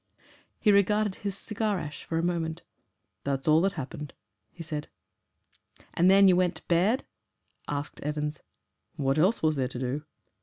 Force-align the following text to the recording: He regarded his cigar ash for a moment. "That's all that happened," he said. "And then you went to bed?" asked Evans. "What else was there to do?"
He 0.59 0.71
regarded 0.71 1.17
his 1.17 1.37
cigar 1.37 1.77
ash 1.77 2.05
for 2.05 2.17
a 2.17 2.23
moment. 2.23 2.63
"That's 3.23 3.47
all 3.47 3.61
that 3.61 3.73
happened," 3.73 4.15
he 4.51 4.63
said. 4.63 4.87
"And 5.93 6.09
then 6.09 6.27
you 6.27 6.35
went 6.35 6.55
to 6.55 6.67
bed?" 6.67 7.05
asked 7.67 8.01
Evans. 8.01 8.41
"What 8.95 9.19
else 9.19 9.43
was 9.43 9.57
there 9.57 9.67
to 9.67 9.77
do?" 9.77 10.05